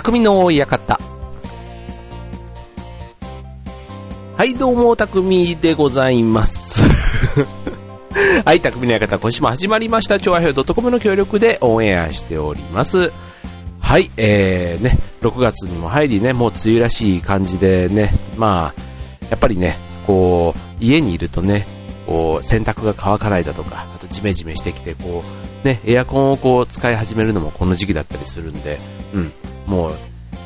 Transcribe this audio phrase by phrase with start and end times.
[0.00, 1.00] 匠の館。
[4.36, 6.88] はい、どうも、匠でございます。
[8.46, 10.20] はい、匠の館、今週も始まりました。
[10.20, 13.10] 調和表 .com の協力でオンエアしております。
[13.80, 21.66] はい、えー、ね、6月にも入りね、もう梅雨らしい感じでね、まあ、やっぱりね、こう、家にいるとね、
[22.06, 25.24] こう、洗濯が乾かないだとか、あとジメジメしてきて、こ
[25.64, 28.78] う、ね、エアコンをこう使い始めるのもこの時期だったりするんで、
[29.12, 29.32] うん、
[29.68, 29.90] も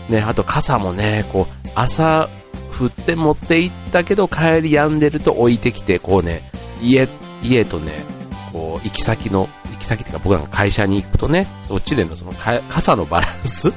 [0.08, 2.28] う、ね、あと傘もね、こう、朝
[2.70, 6.50] 振って持って行ったけど帰り止んでると置いてきて、こうね、
[6.82, 7.08] 家、
[7.42, 7.92] 家とね、
[8.52, 12.32] こう、行き先の、行き先っていうか僕らが会社に行くとね、そっちでのその
[12.68, 13.74] 傘のバランスうん。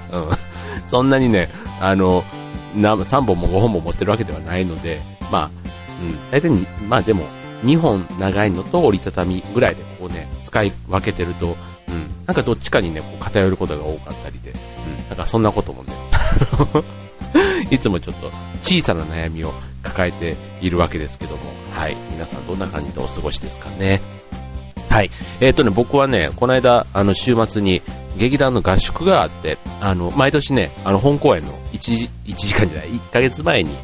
[0.88, 1.49] そんなにね、
[1.80, 2.23] あの、
[2.76, 5.02] 3本も5本も持ってるわけではないので、
[5.32, 5.49] まあ、
[6.02, 7.26] うん、大体に、まあでも、
[7.63, 11.55] 2本長いのと折りたたみぐらいでこうね、使い分けてると、
[11.88, 15.93] うん、なんかどっちかにね、こう偏ることが多かったりで、うん、なんかそんなこともね、
[17.70, 24.01] いつもちょっと小さな悩みを抱えているわけですけども、はい、皆さんどんな感じでお過ごしですかね。
[24.90, 25.12] はい。
[25.41, 27.82] えっ、とね、僕はね、この間、あの、週末に
[28.18, 33.76] 劇団の合宿があって、あの、毎年ね、あの、本公演の1時、1時間じゃない、1ヶ月前に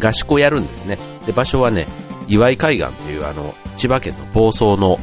[0.00, 0.98] 合宿をやるんですね。
[1.26, 1.86] で、場所はね、
[2.28, 4.98] 岩井海岸という、あの、千葉県の房総の、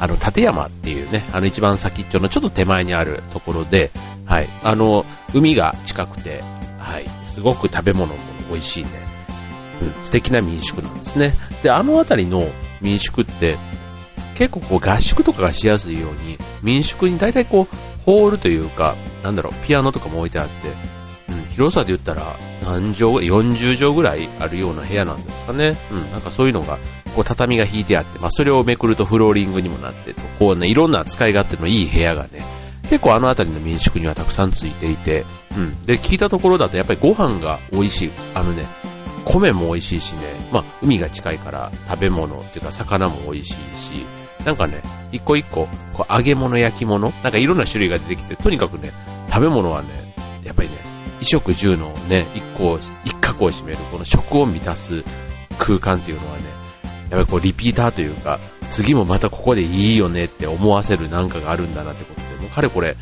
[0.00, 3.90] あの、立山っていうね、あの一番先っちょのちょっと手前にあるところで、
[4.26, 5.04] はい、あの、
[5.34, 6.42] 海が近くて、
[6.78, 8.90] はい、すごく食べ物も美味しいね、
[9.96, 11.34] うん、素敵な民宿なんですね。
[11.62, 12.46] で、あの辺りの
[12.80, 13.58] 民宿って、
[14.36, 25.76] 結構こう合宿とかがしやすいように、民宿に大体こう、ホールというか、なんだろう、ピアノとかも置いてあって、うん、広さで言ったら何畳、40畳ぐらいあるような部屋なんですかね。
[25.90, 26.78] うん、なんかそういうのが、
[27.18, 32.44] こう畳が引いてあって、まあそれをめくるとフローリングにもなってと、こうね、いろんな使い勝手のいい部屋がね、
[32.84, 35.84] 結構あの辺りの民宿にはたくさんついていて、うん。
[35.84, 38.10] で、聞いたところだとやっぱりご飯が美味しい。
[38.34, 38.66] あのね、
[39.24, 40.20] 米も美味しいしね、
[40.52, 44.06] まあ海が近いから食べ物っていうか魚も美味しいし、
[44.44, 48.92] なんかね、一個一個、こう揚げ物焼き物なんかいろんな種類が出てきて、とにかくね、
[49.28, 49.88] 食べ物はね、
[50.44, 50.76] やっぱりね、
[51.14, 55.02] 衣食住のね、一個、一角を占める、この食を満たす
[55.58, 56.57] 空間っていうのはね、
[57.10, 58.38] やっぱりこうリピーターというか、
[58.68, 62.96] 次もまたここでいいよねって思わせるなんかがあるんだなってことで、もうかれこれ、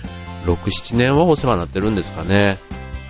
[0.45, 2.59] 6、7年はお世話になってるんですかね。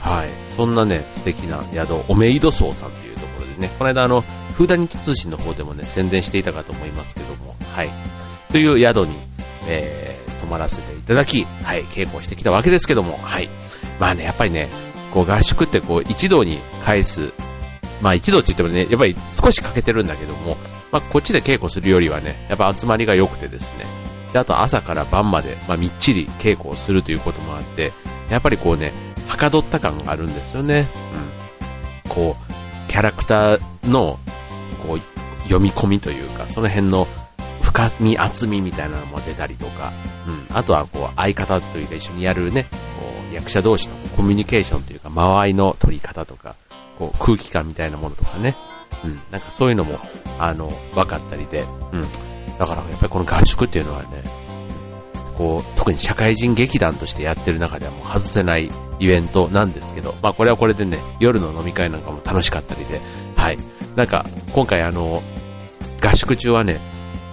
[0.01, 0.29] はい。
[0.49, 4.23] そんなね、素敵な宿、おめいど荘さんっていうところでね、この間あの、
[4.57, 7.91] フーダニット通信の方でもね、宣伝していたかと思いますけども、はい。
[8.51, 9.17] という宿に、
[9.67, 13.51] えー、泊まらせていただき、はい、稽古してきたわけですけども、はい。
[14.01, 14.69] まあね、やっぱりね、
[15.13, 17.33] こう合宿ってこう一堂に返す、
[18.01, 20.57] まあ一堂って言ってもね、やっぱり少し欠けてるんだけども、
[20.93, 23.87] まあこっちで稽古するよりはね、やっぱ集まりが良くてですね、
[24.33, 27.93] で、あと朝から晩まで、まあみっちり稽古をするということもあって、
[28.31, 28.93] やっぱりこうね、
[29.29, 30.87] はかどった感があるんですよね。
[32.05, 32.11] うん。
[32.11, 34.19] こう、キャラクターの、
[34.87, 35.01] こう、
[35.45, 37.07] 読み込みというか、その辺の
[37.61, 39.93] 深み、厚みみたいなのも出たりとか、
[40.27, 40.57] うん。
[40.57, 42.79] あとはこう、相方というか一緒にやるね、こ
[43.31, 46.55] う、役者同士のコミュニケーションというか、間合いの取り方とか、
[46.99, 48.55] こう、空気感みたいなものとかね、
[49.05, 49.21] うん。
[49.31, 49.99] なんかそういうのも、
[50.39, 52.07] あの、分かったりで、うん。
[52.59, 54.09] だからやっぱりこの合宿っていうのはね、
[55.37, 63.01] こう、特に社会人劇団としてやってる中ではもう外せないイベントなんですけど、まあこれはこれでね、夜の飲み会なんかも楽しかったりで、
[63.37, 63.59] はい。
[63.95, 65.23] なんか、今回あの、
[66.03, 66.81] 合宿中はね、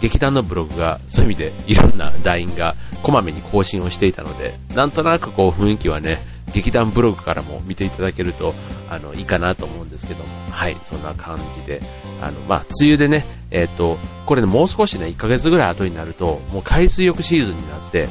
[0.02, 6.22] 劇団のブログが、そういう意味でいろんな LINE がこまめに更新をしていたので、なんとなくこう雰囲気はね、
[6.54, 8.54] 劇団ブログからも見ていただけると、
[8.90, 11.82] あの、いいかなと思うんですけども、はい、そんな感じで、
[12.22, 18.08] あの、まあ、梅雨でね、えっ、と、これね、もう少しね、1ヶ月ぐらい後になると、もう海水浴シーズンになって、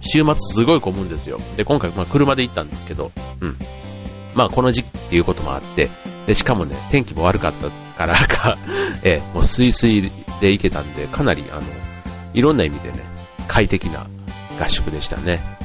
[0.00, 1.40] 週末すごい混むんですよ。
[1.56, 3.56] で、今回、まあ、車で行ったんですけど、うん。
[4.34, 5.88] まあ、この時期っていうこともあって、
[6.26, 8.58] で、しかもね、天気も悪かったからか、
[9.02, 11.62] えーもうスイスイで行けたんで、かなり、あの、
[12.34, 12.98] いろんな意味でね、
[13.48, 14.06] 快適な
[14.60, 15.55] 合宿でしたね。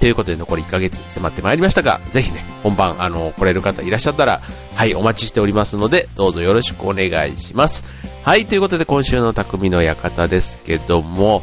[0.00, 4.40] ということで残り1ヶ月迫ってまいりましたが、ぜひね、本番、あの、来れる方いらっしゃったら、
[4.74, 7.84] はい、お待ちしておりますので、どうぞよろしくお願いします。
[8.22, 11.42] はい、ということで今週の匠の館ですけども、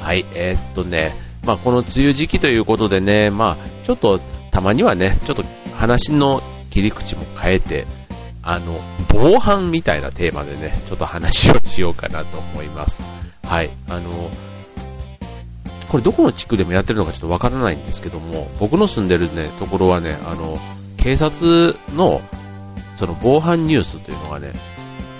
[0.00, 1.14] はい、えーっとね、
[1.44, 4.18] まあこの梅雨時期ということでね、まあちょっと
[4.50, 5.44] たまにはね、ちょっと
[5.74, 7.86] 話の切り口も変えて、
[8.42, 13.04] あの、防犯みたいなテーマでね、ちょっと話をしようかなと思います。
[13.44, 14.30] はい、あの、
[15.92, 20.58] これどこの地区でもやってるのかちょっとわからないんですけども、僕の住んでるね、ところはね、あの、
[20.96, 22.22] 警察の、
[22.96, 24.52] その防犯ニュースというのがね、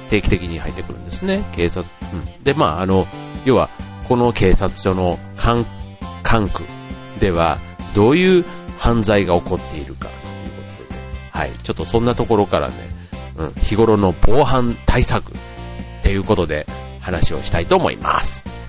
[0.08, 1.84] 定期的に入ってくるんですね、警察。
[2.14, 2.42] うん。
[2.42, 3.06] で、まあ、あの、
[3.44, 3.68] 要は、
[4.08, 5.66] この警察署の管、
[6.22, 6.62] 管区
[7.20, 7.58] では、
[7.94, 8.44] どういう
[8.78, 11.00] 犯罪が起こっているかということで、ね、
[11.32, 12.74] はい、ちょっとそんなところからね、
[13.36, 15.36] うん、日頃の防犯対策っ
[16.02, 16.64] ていうことで
[17.00, 18.61] 話をしたいと思います。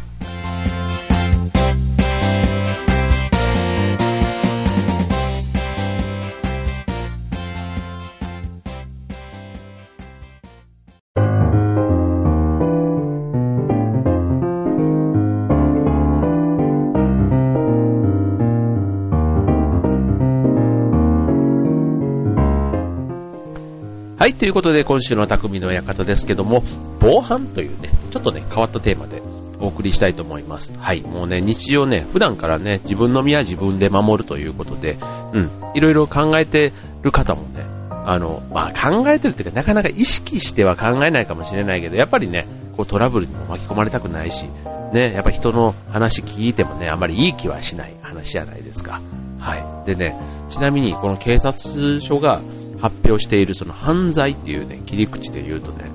[24.23, 26.63] はい、ということで今週の匠の館ですけども、
[27.01, 29.21] 防犯というね、ちょっとね、変わったテーマで
[29.59, 30.73] お送りしたいと思います。
[30.79, 34.95] はい、もうね、日常ね、普段からね、自分の身は自分で守るということで、
[35.33, 36.71] うん、いろいろ考えて
[37.01, 42.47] る方もね、あの、まあ考えてるっていうか、なかなか意識しては考えないかもしれないけど、やっぱりね、
[42.77, 44.45] こうトラブルにも巻き込まれたくないし、
[44.93, 49.01] ね、やっぱ人の話聞いてもね、あまりいい気はしない話じゃないですか。
[49.37, 49.85] はい。
[49.85, 50.15] でね、
[50.47, 52.39] ちなみにこの警察署が、
[52.83, 55.89] 発表しているその犯罪っていうね、切り口で言うとね、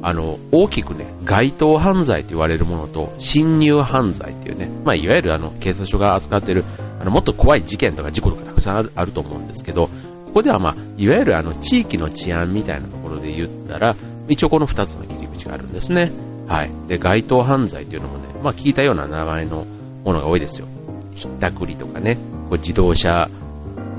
[0.00, 6.64] あの、大きくね、街頭犯罪と言われるものと、侵入犯罪っていうね、まあ、いわゆるあの、警察署が扱っている、
[6.98, 9.88] あの、もっと怖い事件とか事故とかたくさんあるあると思うんですけど、
[10.28, 13.94] ここではまあ、いわゆるあの、地域の治安みたいなところで言ったら、
[14.26, 16.10] 一応この二つの切り口があるんですね。
[16.48, 16.70] はい。
[16.88, 19.66] で、街頭犯罪っていうのもね、まあ、聞いたような名前の
[20.04, 20.66] ものが多いですよ。
[21.14, 22.16] ひったくりとかね、
[22.48, 23.28] こう自動車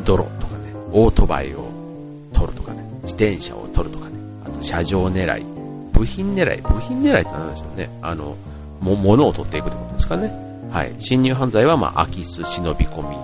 [0.05, 1.70] 泥とかね、オートバイを、
[3.03, 4.15] 自転車を取るとかね、
[4.45, 5.45] あと車上狙い、
[5.93, 7.89] 部品狙い、部品狙いって何でしょうね。
[8.01, 8.35] あの、
[8.81, 10.31] も、物を取っていくってことですかね。
[10.71, 10.93] はい。
[10.99, 13.15] 侵入犯罪は、まあ、空き巣、忍び込み、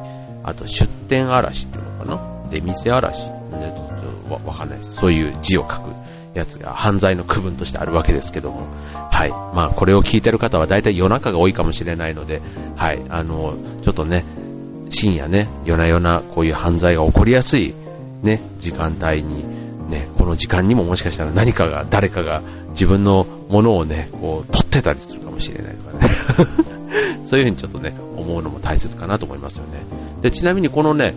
[0.43, 2.49] あと出店嵐っていうのかな。
[2.49, 3.27] で、店嵐。
[3.27, 4.95] ね、ちょっとわかんないです。
[4.95, 5.89] そういう字を書く
[6.33, 8.67] やつが犯罪の区分としてあるわけですけども。
[8.93, 9.29] はい。
[9.29, 12.41] まあ、これを聞いてる方は大体夜中が多いかもしれないので、
[12.75, 13.01] はい。
[13.09, 14.23] あの、ちょっとね、
[14.89, 17.73] 深夜ね、夜な夜なこういう犯罪が起こりやすい
[18.23, 19.43] ね、時間帯に、
[19.89, 22.41] ね、この時間にももしかしたら何かが、誰かが
[22.71, 26.67] 自分のものをね、こう、取ってたりするかもしれないとかね。
[27.25, 29.79] そういうふうにちょっとね、思うのも大切かなと思いますよね。
[30.21, 31.13] で、ちなみにこのね、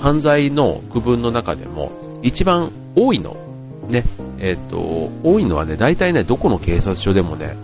[0.00, 1.92] 犯罪の区分の中でも、
[2.22, 3.36] 一番多いの、
[3.88, 4.04] ね、
[4.38, 7.56] えっ、ー、と、多いのはね、大体ね、どこの警察署でもね、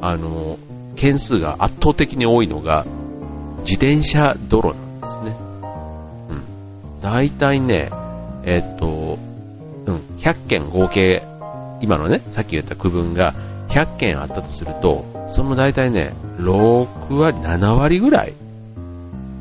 [0.00, 0.58] あの、
[0.96, 2.84] 件数が圧倒的に多いのが、
[3.60, 5.36] 自転車泥なんですね。
[6.30, 6.54] うん
[7.02, 7.90] 大体ね、
[8.44, 9.18] えっと、
[10.24, 11.22] 100件合計、
[11.82, 13.34] 今のね、さっき言った区分が
[13.68, 18.32] 100件あったとすると、その大体ね、6割、7割ぐらい、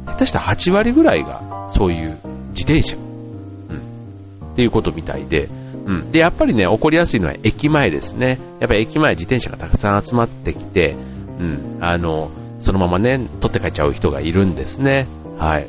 [0.05, 2.17] 下手したら8割ぐらいが、そういう
[2.49, 5.47] 自転車、うん、っていうことみたいで、
[5.85, 6.11] うん。
[6.11, 8.37] で、やっぱりね、起こりやすいのは駅前ですね。
[8.59, 10.95] やっぱり駅前自転車がたくさん集まってきて、
[11.39, 15.07] うん、あの、そのままね、取って帰っちゃう人がいるんですね。
[15.37, 15.67] はい。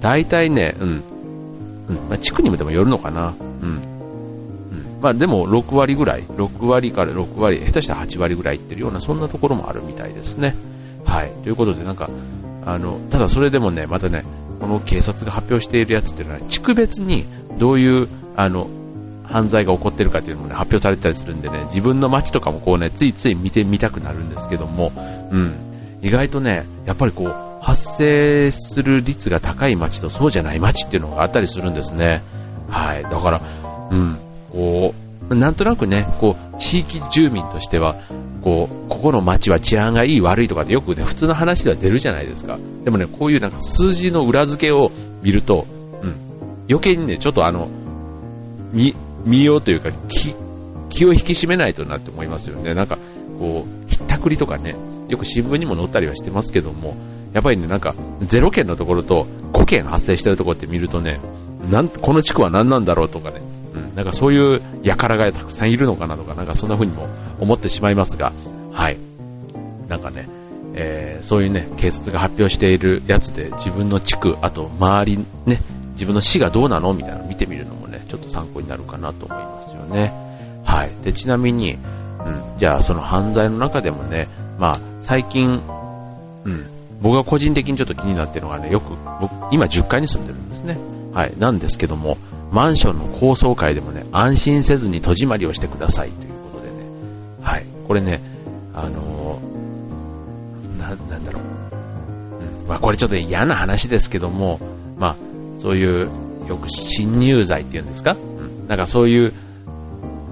[0.00, 1.96] 大体ね、うん、うん。
[2.08, 3.34] まあ、地区にもでもよるのかな。
[3.62, 3.93] うん。
[5.04, 10.54] まあ、でも6割ぐらい、6割から6割、下手したら8割ぐらいいってるような、そんなところもあるみたいですね。
[11.04, 11.30] はい。
[11.42, 12.08] ということで、なんか、
[12.64, 14.24] あの、ただそれでもね、またね、
[14.62, 17.26] この警察が発表しているやつっていうのは、地区別に
[17.58, 18.66] どういう、あの、
[19.24, 24.90] 犯罪が起こってるかというのもね、発表されたりするんでね、自分の街とかもこうね、ついつい見てみたくなるんですけども、
[25.30, 25.52] うん。
[26.00, 32.22] 意外とね、やっぱりこう、発生する率が高い町とそうじゃない町っていうのがあったりするんですね。
[32.70, 33.02] はい。
[33.02, 33.42] だから、
[33.90, 34.16] うん、
[34.54, 34.94] こ
[35.30, 37.96] う、なんとなくね、こう、地域住民としては、
[38.42, 42.58] こう、ここの町は治安がいい悪いとかってよくね、普通の話では出るじゃないですか。
[42.84, 44.92] でもね、こういうなんか数字の裏付けを
[45.22, 45.66] 見ると、
[46.02, 46.14] うん、
[46.68, 47.68] 余計にね、ちょっとあの、
[48.72, 48.94] 見、
[49.24, 50.34] 見ようというか、気、
[50.90, 52.74] 気を引き締めないとなって思いますよね。
[52.74, 52.98] なんか、
[53.38, 54.76] こう、ひったくりとかね、
[55.08, 56.94] よく新聞にも載ったりはしてますけども、
[57.32, 61.18] やっぱりね、なんか、0件のところと5件発生してるところって見るとね、
[61.70, 63.40] なんこの地区は何なんだろうとかね、
[63.94, 67.06] なんかそういう輩がたくさんいるのかなとか、なんかそんな風にも
[67.40, 68.32] 思ってしまいますが、
[68.72, 68.98] はい。
[69.88, 70.28] なんかね、
[70.74, 75.60] えー、そういうね、警察が発表しているやつで自分の地区、あと周りね、
[75.92, 80.12] 自分の市がどうなのみたいなの見てみるのもね、ちょっと参考になるかなと思いますよね。
[80.64, 80.90] はい。
[81.04, 81.78] で、ちなみに、うん、
[82.58, 84.26] じゃあその犯罪の中でもね、
[84.58, 85.60] まあ、最近、
[86.44, 86.66] うん、
[87.00, 90.76] 僕が個人的にちょっと気になってるのがね、よく、僕、今10階に住んでるんですね。
[91.12, 91.32] はい。
[91.38, 92.18] なんですけども、
[92.54, 96.76] マンションの高層階でもね、安心せずに戸締まりをしてくださいということでね。
[97.42, 97.66] はい。
[97.88, 98.20] これね、
[98.72, 101.42] あのー、な、なんだろう。
[102.62, 102.68] うん。
[102.68, 104.60] まあこれちょっと嫌な話ですけども、
[104.98, 105.16] まあ、
[105.58, 106.08] そういう、
[106.46, 108.12] よく侵入罪っていうんですか？
[108.12, 108.16] う
[108.64, 108.68] ん。
[108.68, 109.32] なんかそういう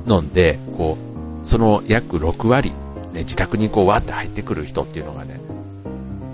[0.06, 0.96] ので、こ
[1.44, 2.70] う、その約6割、
[3.12, 5.40] ね、自宅にこうわって入ってくる人っていうのがね、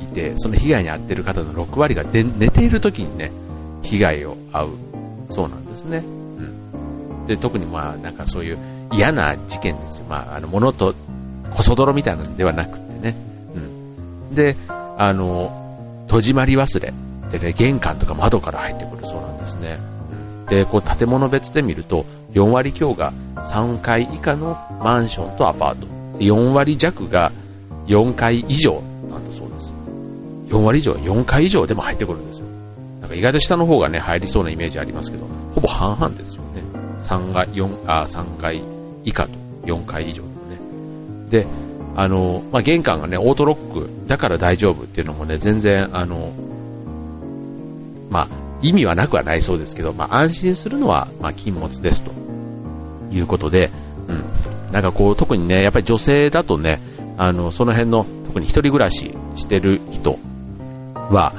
[0.03, 3.31] いて、その被害に遭っている方の6割がで寝ている時にね、
[3.83, 4.71] 被害を遭う
[5.31, 5.55] そうな
[5.89, 5.99] ね。
[5.99, 7.27] うん。
[7.27, 8.59] で、特にまあ、なんかそういう
[8.93, 10.07] 嫌な事件ですよ。
[10.09, 10.95] まあ、あの、物と、
[11.55, 13.15] こそ泥みたいなのではなくてね。
[13.55, 14.35] うん。
[14.35, 16.93] で、あの、戸締まり忘れ。
[17.31, 19.79] でね、玄関とか窓から入ってくるそうなんですね。
[20.49, 25.87] で、こう建物別で見ると、4割強が3階以下のマンションとアパート。
[26.19, 27.31] 4割弱が
[27.87, 28.81] 4階以上
[29.11, 29.75] なんだそうです。
[30.49, 32.47] 4割以上が4階以上でも入ってくるんですよ。
[33.09, 36.63] なんか意外と下の方がね、入りそうなイメージありますけど、ほぼ半々ですよね。
[37.01, 38.63] 3階、4、あ、3階
[39.05, 39.31] 以下と
[39.65, 40.29] 4階以上ね。
[41.31, 41.47] で、
[41.97, 46.33] あの、まあ、玄関がね、オートロックだから大丈夫っていうのもね、全然、あの、
[48.11, 48.29] まあ、
[48.61, 52.13] 意味はなくはないそうですけど、まあ、安心するのは、まあ、禁物ですと
[53.11, 53.71] いうことで、
[54.09, 54.23] うん。
[54.73, 56.79] なんかこう、特にね、やっぱり女性だとね、
[57.17, 60.19] あの、その辺の、特に一人暮らししてる人
[61.11, 61.33] は、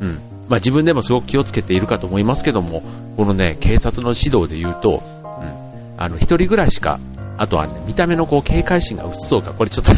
[0.00, 0.27] うん。
[0.48, 2.82] まあ、自分でもすごく気をつけているかと思いますけども、
[3.16, 6.02] このね、警察の指導で言うと、うん。
[6.02, 6.98] あの、一人暮らしか、
[7.36, 9.92] あとはね、見た目のこう、警戒心が薄そうか、これちょっと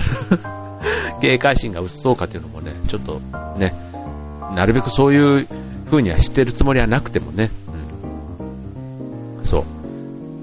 [1.23, 3.21] 警戒心が薄そうかっていうのもね、ちょっと
[3.59, 3.75] ね、
[4.55, 5.47] なるべくそういう
[5.87, 7.51] 風には知ってるつもりはなくてもね、
[9.39, 9.65] うん、そう。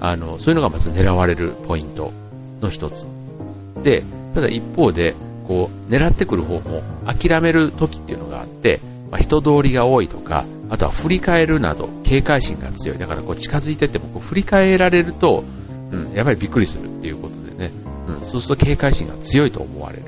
[0.00, 2.12] あの、そういうのがまず狙われるポイント
[2.62, 3.04] の一つ。
[3.82, 4.02] で、
[4.34, 5.14] ただ一方で、
[5.46, 12.98] こう、狙ってくる方も諦める時っていうのがあって、まあ、人通りが多いとか、あとは振り返るなど警戒心が強い。
[12.98, 15.44] だからこう近づいてってもこう振り返られると、
[15.90, 17.70] うん、やっぱりびっくりするっていうことでね、
[18.08, 20.04] うん、そうすると警戒心が強いと思われる。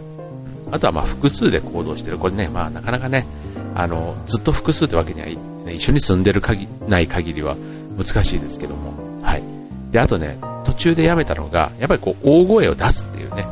[0.70, 2.18] あとはまあ複数で行動してる。
[2.18, 3.26] これね、まあなかなかね、
[3.74, 5.38] あの、ずっと複数ってわけにはい、
[5.74, 7.56] 一緒に住んでる限ない限りは
[7.96, 8.92] 難しいですけども、
[9.22, 9.42] はい。
[9.90, 13.46] で、あとね、途中でやめたのが、やっぱりこう、大声を出すっていうね、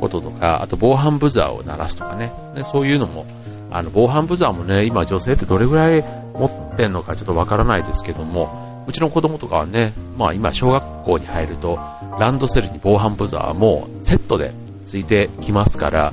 [0.00, 3.26] こととか、あと防犯ブザーを鳴らすとかね、でそういうのも、
[3.70, 11.78] あの、防犯ブザーもね、今女性ってどれぐらい持ってんのかちょっとわからないですけども、うちの子供とかはね、まあ今小学校に入ると、
[12.18, 14.52] ランドセルに防犯ブザーもセットで
[14.84, 16.12] ついてきますから、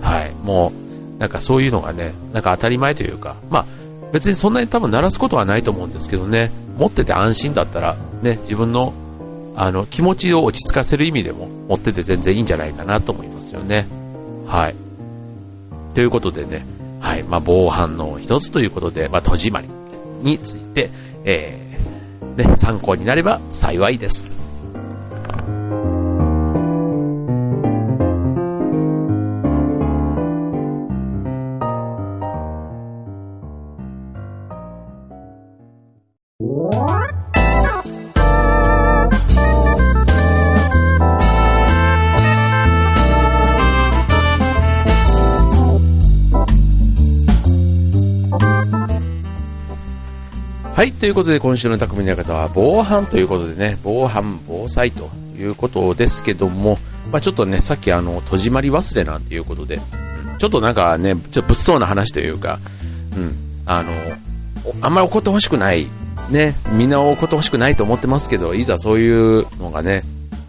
[0.00, 0.72] はい、も
[1.16, 3.66] う、なんかそういうのがね、なんか当たり前というか、まあ
[4.12, 8.94] 別にそんなに多分鳴らすことはないと思うんですけどね、持ってて安心だったら、ね、自分の
[9.56, 13.86] あの気持ちを落ち着かせる意味でも持ってて全然いいんじゃないかなと思いますよね。
[14.46, 14.74] はい。
[15.94, 16.66] ということでね、
[17.04, 19.68] はい、まあ防犯の一つということで、まあ戸締まり
[20.22, 20.88] について、
[21.24, 24.33] えー、ね、参考になれば幸いです。
[50.74, 56.78] はい、ということで今週の匠の館は防犯ということでね、防犯、防災ということですけども、
[57.12, 59.78] まあ、ちょっとね、さっきあの、戸締まり忘れなんていうことで、
[60.38, 62.58] ちょっとなんかね、ちょっと物騒な話というか、
[63.16, 63.92] うん、あの、
[64.80, 65.86] あんまり怒ってほしくない、
[66.28, 70.02] ね、みんな怒ってほしくないと思ってますけど、いざそういうのがね、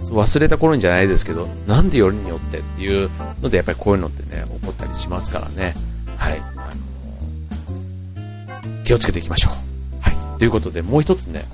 [0.05, 3.11] 忘れた頃にじゃないですけど、なんでよりによってっていう
[3.43, 5.75] ので、やっぱりこういうのってね、起こったりしますからね、
[6.17, 6.71] はい、あ
[8.73, 9.64] の気をつけていきましょう。
[10.37, 11.45] ということで、もう一つね、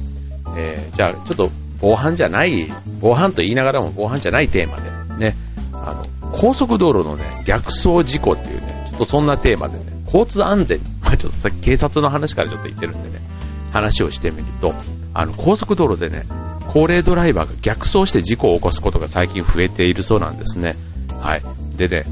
[0.55, 4.77] えー、じゃあ、ちょっと防犯じゃない、防犯と言いながらも防犯じゃないテーマ
[5.17, 5.35] で、ね、
[5.73, 13.25] あの、高速道路のね、逆走事故っていうね、ちょっとそんなテーマでね、交通安全、 まあ、ちょっとさっき警察の話からちょっと言ってるんでね、
[13.71, 14.73] 話をしてみると、
[15.13, 16.25] あの、高速道路でね、
[16.67, 20.75] 高齢ドライバーが逆走して事故を起こすことが最近増えているそうなんですね。
[21.19, 21.41] はい。
[21.75, 22.05] でね、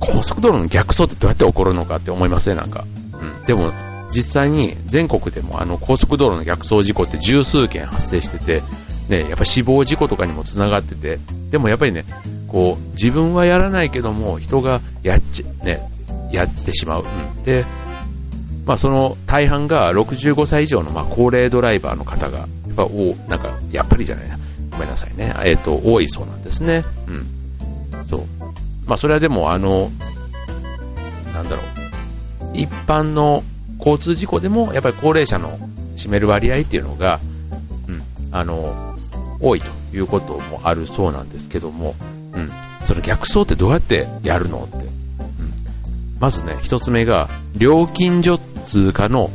[0.00, 2.84] 高速道路の逆走ってどうやって起こるのかって思いますね、なんか。
[3.12, 3.44] うん。
[3.46, 3.72] でも、
[4.14, 8.62] 実際に全国でもあの高速道路の逆走事故って十数件発生してて、
[9.08, 11.18] ね、やっぱ死亡事故とかにもつながってて、
[11.50, 12.04] でもやっぱりね、
[12.48, 15.80] こう、自分はやらないけども、人がやっち、ね、
[16.30, 17.04] やってしまう。
[17.04, 17.64] うん、で、
[18.64, 24.38] まあその大半が65歳以上のまあ高齢ドライバーの方が、やっぱ、お、なんか、やっぱりじゃないな。
[24.72, 25.34] ごめんなさいね。
[25.44, 26.82] えっ、ー、と、多いそうなんですね。
[27.06, 28.06] うん。
[28.06, 28.22] そう。
[28.86, 29.90] まあそれはでもあの、
[31.32, 31.66] なんだろう。
[32.54, 33.42] 一般の
[33.78, 35.58] 交通事故でもやっぱり高齢者の
[35.96, 37.20] 占める割合っていうのが、
[37.88, 38.02] うん、
[38.32, 38.96] あの、
[39.40, 41.94] 多いということもあるそうなんですけども、
[42.34, 42.50] うん、
[42.84, 44.92] その逆走ってどうやってやるのって、うん、
[46.18, 49.30] まずね、一つ目が、料金所通過の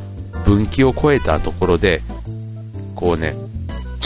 [0.45, 2.01] 分岐を越えたところで、
[2.95, 3.35] こうね、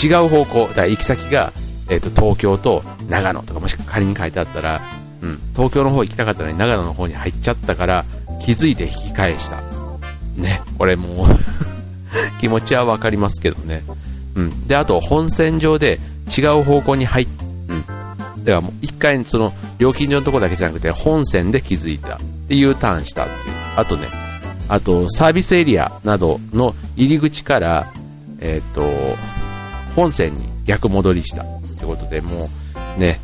[0.01, 1.53] 違う方向、だ行き先が、
[1.89, 4.81] えっ、ー、と、東京と長野とかもし仮に書いてあったら、
[5.21, 8.05] うん、東京の方行きたかったのに長野の方に入っちゃったから、
[8.41, 9.74] 気づいて引き返した。
[10.35, 11.27] ね、これも
[12.39, 13.83] 気持ちはわかりますけどね。
[14.35, 14.67] うん。
[14.67, 15.99] で、あと、本線上で
[16.35, 17.27] 違う方向に入っ、
[17.69, 17.73] う
[18.39, 18.43] ん。
[18.43, 22.19] ではもう一回、その、料金所のとこだけじゃなくて、本線で気づいた。
[22.47, 23.37] で、U ターンしたっていう。
[23.75, 24.07] あとね、
[24.67, 27.91] あと、サービスエリアなどの入り口から、
[28.39, 28.83] えっ、ー、と、
[29.95, 31.43] 本線に逆戻りした。
[31.43, 31.45] っ
[31.79, 32.49] てことで、も
[32.97, 33.19] う、ね、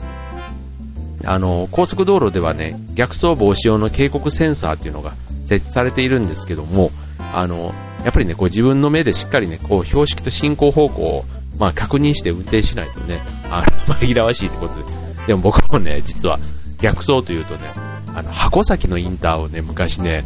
[1.26, 5.14] あの、高速道路ではね、逆走防止用の警告センサーっていうのが
[5.46, 6.92] 設置されているんですけども、
[7.34, 7.74] あの、
[8.04, 11.26] やっぱりね、こう自分の目でしっかりね、こう標識と進行方向を、
[11.58, 13.20] まあ、確認して運転しないとね、
[13.50, 13.64] あの、
[13.96, 14.84] 紛らわしいってことで。
[15.28, 16.40] でも僕もね、実は
[16.80, 17.72] 逆走というとね、
[18.16, 20.26] あの、箱崎のインターをね、昔ね、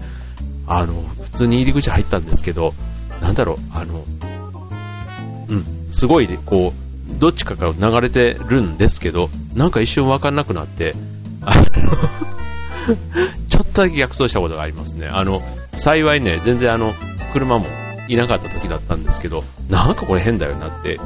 [0.67, 0.93] あの、
[1.23, 2.73] 普通に入り口入ったんですけど、
[3.21, 4.05] なんだろう、あの、
[5.47, 10.95] うん、すごいね、こう、どっちかから流れてるんですけど、なんか一瞬わかんなくなって、
[11.41, 11.65] あの
[13.55, 15.07] ちょっとだけ逆走したことがありますね。
[15.07, 15.41] あの、
[15.77, 16.93] 幸いね、全然あの、
[17.31, 17.65] 車も
[18.09, 20.99] いなかった時だったんですけど、なんかこれ変だよなって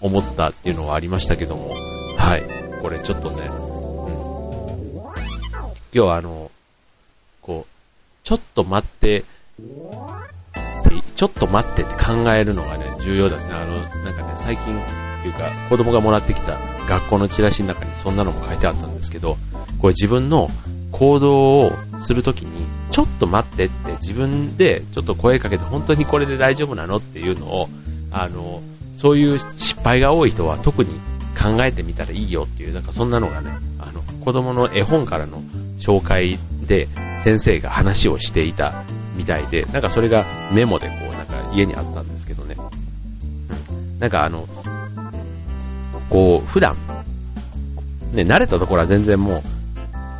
[0.00, 1.70] 思ったっていうのはありましたけども、
[2.16, 2.42] はい。
[2.82, 5.04] これちょっとね、うん。
[5.04, 5.12] 今
[5.92, 6.50] 日はあの、
[7.40, 7.70] こう、
[8.24, 9.22] ちょっと待って、
[11.14, 13.42] ちょっと待ってって考えるのがね、重要だね。
[13.52, 16.58] あの、なんかね、最近っていうか、子供がもらってきた
[16.88, 19.36] 学校のチラシの中にそんなのも書いてあったんですけど、
[19.80, 20.50] これ自分の
[20.94, 27.68] 行動をするときに、ちょっと待ってって自分でちょっと声かけて本当にこれで大丈夫なのっていうのを、
[28.12, 28.62] あの、
[28.96, 30.90] そういう失敗が多い人は特に
[31.36, 35.42] 考えてみたらいいよっていう、なんかそんなのがね、あの、子供の絵本からの
[35.78, 36.86] 紹介で
[37.24, 38.84] 先生が話をしていた
[39.16, 42.56] みたいで、なんかそれがメモでこう、なんか家にあったんですけどね。
[43.98, 44.46] なんかあの、
[46.08, 46.76] こう、普段、
[48.12, 49.53] ね、慣れたところは全然もう、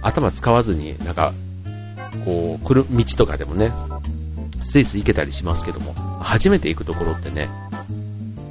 [0.05, 1.33] 頭使わずに、なんか、
[2.25, 3.73] こう、来る道とかでもね、
[4.63, 7.49] スイス行けたりしますけども、初めて行くところってね、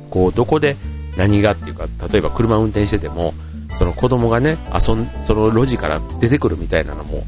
[0.10, 0.76] こう、どこで
[1.16, 3.34] 何がっていうか、例えば車運転してても、
[3.78, 7.24] その子供がね、遊ん、その路地から出てくるみたいなのも、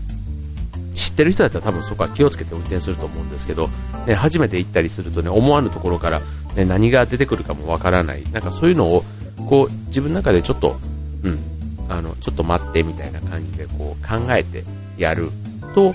[0.95, 3.69] 知ってる人だったら多分そこは気をつけて運転すると思うんですけど、
[4.07, 6.21] ね、初めて行ったりするとね、思わぬところから、
[6.55, 8.23] ね、何が出てくるかもわからない。
[8.31, 9.03] なんかそういうのを、
[9.49, 10.79] こう、自分の中でちょっと、
[11.23, 11.39] うん、
[11.89, 14.63] あの、ちょっと待ってみたいな感じでこう考えて
[14.97, 15.31] やる
[15.73, 15.93] と、うん、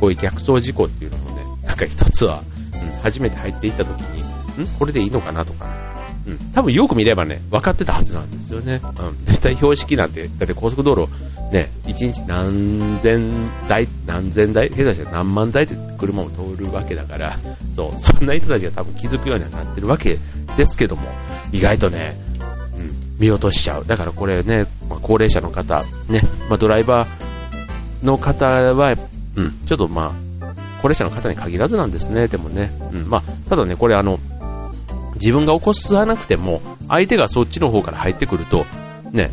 [0.00, 5.66] こういう逆走事故っていうのもね、なんか一つは、うん、初めて入っていった時に、んこれでいいのかなとか、
[6.26, 8.80] うん、多分よく見ればね、分かってたはずなんですよね。
[8.82, 11.08] うん、絶対標識なんて、だって高速道路、
[11.52, 17.38] ね、1日何千台、何千台、下手したら何万台って車も通るわけだから、
[17.74, 20.18] そう、そんな人たちが多分気づくようにはなってるわけ
[20.56, 21.08] ですけども、
[21.50, 22.16] 意外とね、
[22.76, 23.86] うん見落としちゃう。
[23.86, 28.94] だからこれね、まあ、高齢者の方、ね、まあ、ドライバーの方は、
[29.36, 32.70] うん、ちょっとまあ、高齢者の方に限らずなんですね、でもね。
[32.92, 34.20] うん、まあ、ただね、これあの、
[35.14, 38.66] 自分が起こさなくても、相手がそっちの方から入ってくると、
[39.12, 39.30] ね、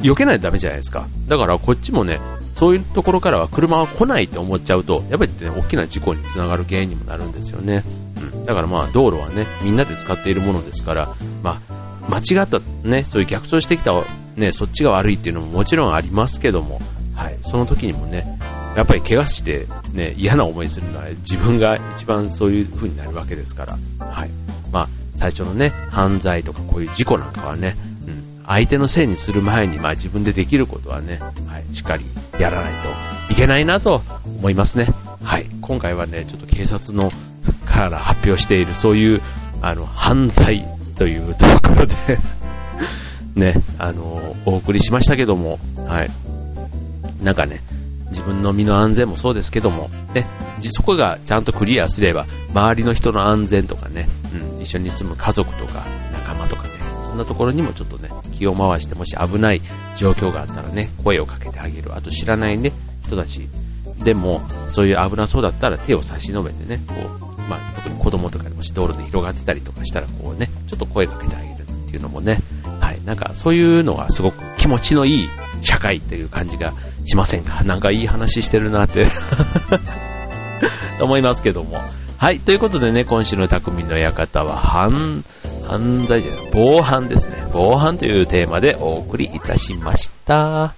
[0.00, 1.06] 避けないとダメじゃないですか。
[1.28, 2.20] だからこっちもね、
[2.54, 7.84] そういうところからは車は来ないって思っちゃうと、やっぱりね、大きな事故につながる原因にもなるんですよね。
[8.34, 8.44] うん。
[8.44, 11.08] だからまあ、道路はね、みんなで使っているものですから、
[11.42, 11.72] まあ、
[12.08, 13.92] 間違ったね、そういう逆走してきた、
[14.36, 16.80] ね、そっちが悪いっていうのももちろんありますけども、
[17.14, 18.38] はい、その時にもね、
[18.76, 24.30] やっぱり怪我して、ね、嫌な思いするのは自分が一番そういう風になるわけですから、はい。
[24.70, 32.04] まあ、最初のね、犯罪とかこういう事故なんかはね、うん、相手のせいにする前に、まあ自分でできることはね、はい、しっかり
[32.38, 32.72] やらない
[33.28, 34.88] といけないなと思いますね。
[35.22, 35.46] はい。
[35.60, 37.12] 今回はね、ちょっと警察の
[37.66, 39.20] から発表しているそういう、
[39.60, 40.66] あの、犯罪
[40.96, 41.94] というところで
[43.34, 46.10] ね、あのお送りしましたけども、はい。
[47.22, 47.62] なんかね、
[48.10, 50.26] 自分の身の安全もそうですけども、ね、
[50.70, 54.08] そこがちゃんとクリアすれば、周りの人の安全とかね、
[54.54, 56.70] うん、一緒に住む家族とか仲間とかね、
[57.04, 59.62] そんなところにもちょっとね、気を回して、もし危ない
[59.96, 61.94] 状況があったらね、声をかけてあげる。
[61.94, 62.72] あと知らないね、
[63.04, 63.48] 人たち
[64.04, 72.38] でも、そういう危なそうだったら手を差し伸べてね、こう、まあ、特に子供とかにもし道路で広がってたりとかしたら、こうね、ちょっと声かけてあげるっていうのもね、
[73.04, 75.28] なんかそういうのがすごく気持ちのいい
[75.60, 76.72] 社会っていう感じが
[77.04, 77.64] しませんか？
[77.64, 79.06] なんかいい話してるなって
[81.00, 81.80] 思いますけども。
[82.18, 85.24] はい、ということでね、今週の匠の館は、犯、
[85.66, 87.48] 犯罪じゃない、防犯ですね。
[87.52, 90.72] 防犯というテーマでお送りいたしました。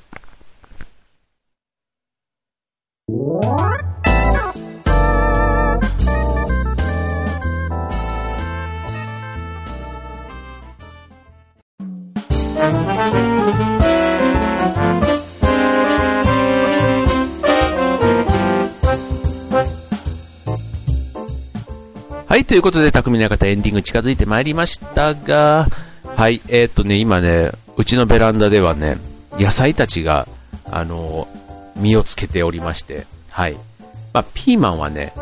[22.34, 25.68] はい、ということで、匠の館エンディング近づいてまいりましたが、
[26.16, 28.96] はい、えー、とね、今ね、うちのベランダではね、
[29.38, 30.26] 野菜たちが、
[30.64, 31.28] あの、
[31.76, 33.52] 実をつけておりまして、はい。
[34.12, 35.14] まあ、ピーマンはね、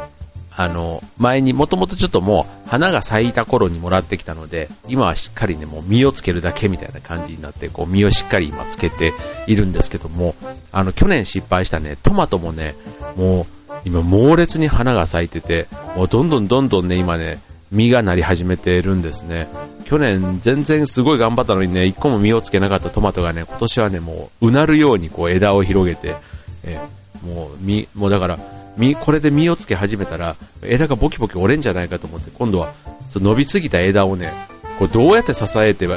[0.56, 9.12] あの、前にもともとちょっともう花が咲いた頃にもらってきたので、今はしっかりね、もう実をつけるだけみたいな感じになって、こう実をしっかり今つけて
[9.46, 10.34] いるんですけども、
[10.72, 12.74] あの、去年失敗したね、トマトもね、
[13.16, 13.46] もう
[13.84, 15.66] 今猛烈に花が咲いてて、
[15.96, 19.48] もうどんどんどんどんね、今ね、実がなり始めてるんですね。
[19.84, 26.16] 去年全然すごい頑張ったのにね、一個も実をつけなかったトマトがね、今年はね、もううなるようにこう枝を広げて、
[26.64, 26.78] え
[27.24, 28.38] もう実、もうだから、
[28.76, 32.72] 実、これで実をつけ始めたら、枝がボキボキ折れんじゃないかと思って、今度は
[33.08, 34.32] そ伸びすぎた枝をね、
[34.78, 35.88] こうどうやって支えて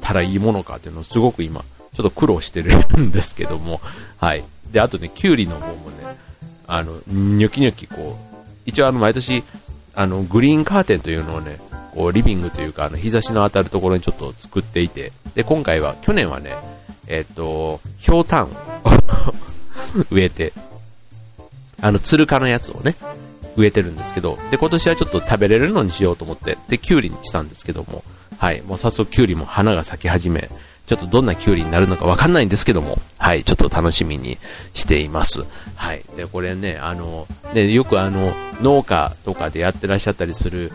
[0.00, 1.60] たらいいものかっていうのをすごく今、
[1.94, 3.80] ちょっと苦労してるんですけども、
[4.18, 4.44] はい。
[4.72, 6.18] で、あとね、キュウリの方もね、
[6.66, 8.33] あの、ニョキニョキこう、
[8.66, 9.44] 一応あの、毎年、
[9.94, 11.58] あの、グリーンカーテンというのをね、
[11.94, 16.56] こう、リビングというか、あの、日差しの当たるところにちょっと作っていて、で、今回は、去年はね、
[17.06, 18.48] えっ、と、ひょうたんを
[20.10, 20.52] 植えて、
[21.80, 22.96] あの、つるかのやつをね、
[23.56, 28.02] 植えてるんですけど、で、今年はちょっと食べれるのにしようと思って、で、キュウリにしたんですけども、
[28.38, 30.50] はい、もう早速キュウリも花が咲き始め、
[30.86, 34.38] ちょっとどんなキュウリになるのかわかんないんですけども、はい、ちょっと楽しみに
[34.74, 35.44] しています。
[35.76, 36.02] はい。
[36.16, 40.72] で、これね、あの、ね、よくあの、農家とかでやってらっしゃったりする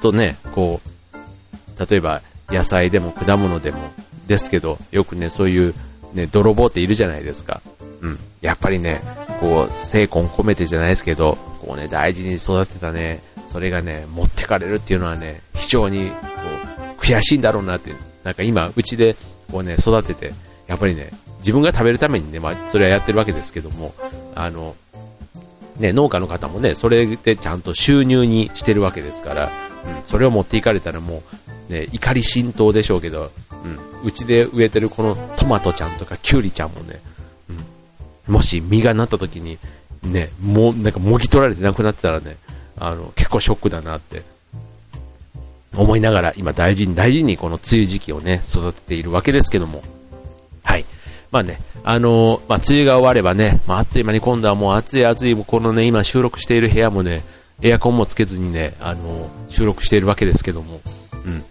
[0.00, 3.78] とね、こう、例えば野菜でも果物でも
[4.26, 5.74] ですけど、よくね、そういう
[6.14, 7.60] ね、泥棒っているじゃないですか。
[8.00, 8.18] うん。
[8.40, 9.02] やっぱりね、
[9.40, 16.16] こう、精魂込めてじゃないですけど、こうね、大事に育てたね、それがね、持ってかれるっていうのはね、非常に、こ
[16.98, 17.90] う、悔しいんだろうなって
[18.26, 19.14] なんか今、うちで
[19.52, 20.34] こうね、育てて、
[20.66, 23.94] やっぱりね、自分が食べるためにね、まあ、それはやってるわけですけども、
[24.34, 24.74] あの、
[25.78, 29.52] ね、農家の方もね、それでちゃんと収入にしてるわけですから、
[29.84, 31.22] うん、それを持っていかれたらも
[31.70, 36.98] う、ね、怒り浸透でしょうけど、うん、うちで植えてるこのトマトちゃんとかキュウリちゃんもね、
[38.28, 39.58] うん、もし実がなった時に、
[40.02, 42.38] ね、もうなんかもぎ取られてなくなってたらね、
[42.76, 44.24] あの、結構ショックだなって
[45.76, 49.82] 思いながら今大事に大事にこの梅雨時期をね、育てているわけですけども。
[50.64, 50.84] はい。
[51.30, 57.22] まあね、あのー、まあ、梅雨が終わればね、まあ、あっという間に今度はもう暑い暑い、このね、今収録している部屋もね、
[57.62, 60.80] エアコンもつけずにね、あのー、収録しているわけですけども、
[61.24, 61.44] うん。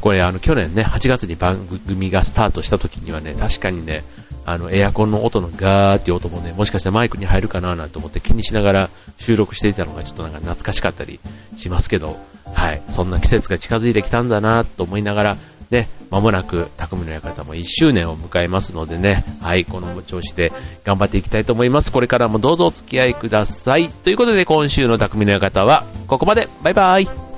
[0.00, 4.02] これあの、去年ね、8月に番組がスタートした時にはね、確かにね、
[4.46, 11.20] あの、エアコンの音のガーっていう音もね、もしかしたらマイクに入るかななんて思って気にしながら収録していたのがちょっとなんか懐かしかったり
[11.56, 12.16] しますけど、
[12.54, 15.36] はい、そんな季節が近づいてきたんだなと思いながら、
[15.70, 20.52] ね、まもなく匠の館も1周年を迎えますのでね、はい、この調子で
[20.84, 21.92] 頑張っていきたいと思います。
[21.92, 23.88] これからもどうぞお付き合いください。
[23.88, 26.48] ということで今週の匠の館はここまで。
[26.62, 27.29] バイバイ。